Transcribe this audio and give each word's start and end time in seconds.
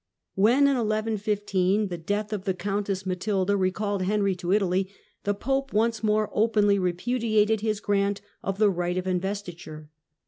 When 0.33 0.63
in 0.63 0.77
1115 0.77 1.89
the 1.89 1.97
death 1.99 2.33
of 2.33 2.45
the 2.45 2.55
Countess 2.55 3.05
Matilda 3.05 3.55
recalled 3.55 4.01
Henry 4.01 4.33
to 4.37 4.51
Italy, 4.51 4.89
the 5.25 5.35
Pope 5.35 5.73
once 5.73 6.01
more 6.01 6.31
openly 6.33 6.79
repudiated 6.79 7.61
his 7.61 7.79
grant 7.79 8.19
of 8.41 8.57
the 8.57 8.71
right 8.71 8.97
of 8.97 9.05
investiture. 9.05 9.91